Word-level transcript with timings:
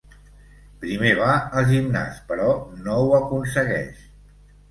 Primer 0.83 1.11
va 1.17 1.33
al 1.59 1.67
gimnàs 1.73 2.17
però 2.31 2.49
no 2.87 2.97
ho 3.03 3.13
aconsegueix. 3.21 4.03